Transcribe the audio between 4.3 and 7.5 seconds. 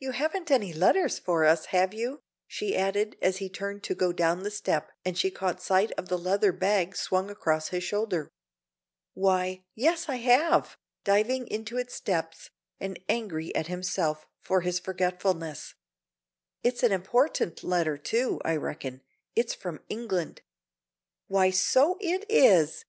the step and she caught sight of the leather bag swung